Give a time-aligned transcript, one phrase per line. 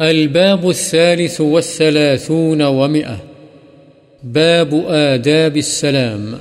[0.00, 3.16] الباب الثالث والثلاثون ومئة.
[4.22, 6.36] باب آداب السلام.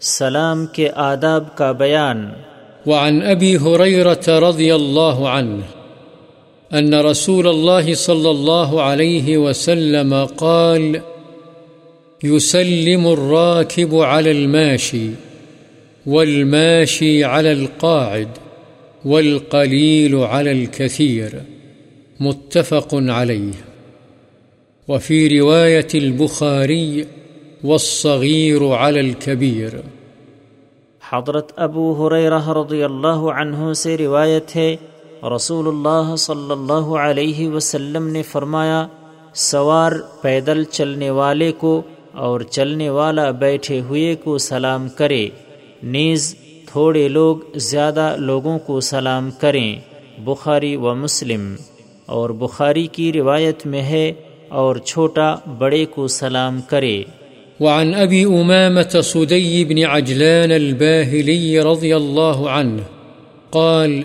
[0.00, 2.28] سلام کے آداب کا بیان.
[2.86, 5.60] وعن أبي هريرة رضي الله عنه
[6.78, 11.00] أن رسول الله صلى الله عليه وسلم قال
[12.24, 15.10] يسلم الراكب على الماشي
[16.06, 18.28] والماشي على القاعد
[19.04, 21.59] والقليل على الكثير.
[22.22, 23.52] متفق عليه
[24.88, 27.02] وفي رواية البخاري
[27.64, 29.70] والصغير على الكبير
[31.10, 34.76] حضرت ابو حریرہ رضی اللہ عنہ سے روایت ہے
[35.36, 38.86] رسول اللہ صلی اللہ علیہ وسلم نے فرمایا،
[39.34, 39.92] سوار
[40.22, 45.28] پیدل چلنے والے کو اور چلنے والا بیٹھے ہوئے کو سلام کرے۔
[45.82, 46.34] نیز
[46.66, 49.76] تھوڑے لوگ زیادہ لوگوں کو سلام کریں۔
[50.24, 51.54] بخاری و مسلم۔
[52.10, 54.12] اور بخاری کی روایت میں ہے
[54.48, 57.02] اور چھوٹا بڑے کو سلام کرے۔
[57.60, 62.82] وعن أبي أمامة صدي بن عجلان الباهلي رضي الله عنه
[63.50, 64.00] قال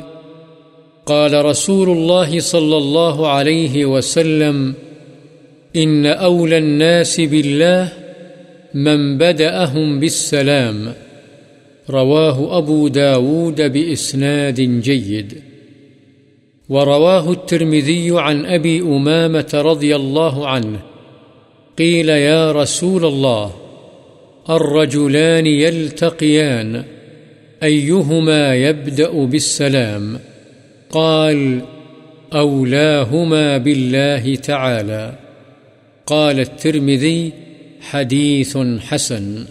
[1.07, 4.61] قال رسول الله صلى الله عليه وسلم
[5.75, 7.87] إن أولى الناس بالله
[8.73, 10.85] من بدأهم بالسلام
[11.89, 15.54] رواه أبو داود بإسناد جيد
[16.69, 20.79] ورواه الترمذي عن أبي أمامة رضي الله عنه،
[21.77, 23.51] قيل يا رسول الله،
[24.49, 26.83] الرجلان يلتقيان،
[27.63, 30.17] أيهما يبدأ بالسلام؟
[30.89, 31.59] قال
[32.33, 35.11] أولاهما بالله تعالى.
[36.05, 37.29] قال الترمذي
[37.91, 38.57] حديث
[38.89, 39.43] حسن.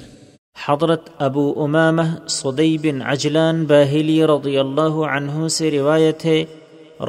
[0.68, 6.44] حضرت ابو امامہ صدی بن عجلان باہلی رضی اللہ عنہ سے روایت ہے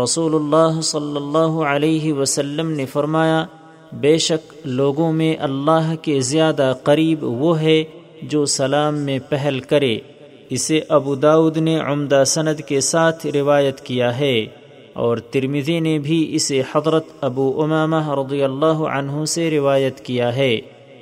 [0.03, 3.45] رسول اللہ صلی اللہ علیہ وسلم نے فرمایا
[3.91, 7.83] بے شک لوگوں میں اللہ کے زیادہ قریب وہ ہے
[8.21, 9.97] جو سلام میں پہل کرے
[10.49, 14.45] اسے ابو داود نے عمدہ سند کے ساتھ روایت کیا ہے
[14.93, 20.55] اور ترمزی نے بھی اسے حضرت ابو امامہ رضی اللہ عنہ سے روایت کیا ہے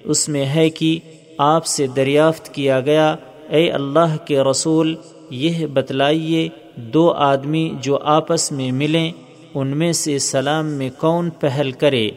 [0.03, 0.99] اس میں ہے کہ
[1.37, 3.15] آپ سے دریافت کیا گیا،
[3.49, 4.95] اے اللہ کے رسول،
[5.29, 9.11] یہ بتلائیے دو آدمی جو آپس میں ملیں،
[9.53, 12.09] ان میں سے سلام میں کون پہل کرے؟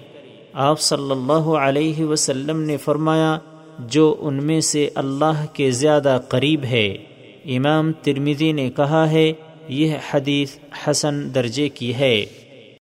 [0.52, 3.38] آپ صلی اللہ علیہ وسلم نے فرمایا،
[3.78, 6.96] جو ان میں سے اللہ کے زیادہ قریب ہے۔
[7.44, 9.32] امام ترمیدی نے کہا ہے،
[9.68, 12.26] یہ حدیث حسن درجے کی ہے۔